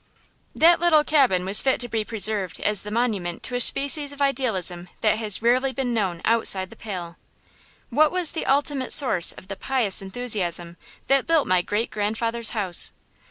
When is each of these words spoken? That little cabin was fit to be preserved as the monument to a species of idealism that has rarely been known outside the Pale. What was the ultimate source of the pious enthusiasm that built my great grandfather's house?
That 0.55 0.79
little 0.79 1.03
cabin 1.03 1.45
was 1.45 1.61
fit 1.61 1.79
to 1.81 1.87
be 1.87 2.03
preserved 2.03 2.59
as 2.61 2.81
the 2.81 2.89
monument 2.89 3.43
to 3.43 3.53
a 3.53 3.59
species 3.59 4.11
of 4.11 4.19
idealism 4.19 4.89
that 5.01 5.19
has 5.19 5.43
rarely 5.43 5.71
been 5.71 5.93
known 5.93 6.23
outside 6.25 6.71
the 6.71 6.75
Pale. 6.75 7.17
What 7.91 8.11
was 8.11 8.31
the 8.31 8.47
ultimate 8.47 8.93
source 8.93 9.31
of 9.33 9.47
the 9.47 9.55
pious 9.55 10.01
enthusiasm 10.01 10.77
that 11.05 11.27
built 11.27 11.45
my 11.45 11.61
great 11.61 11.91
grandfather's 11.91 12.49
house? 12.49 12.91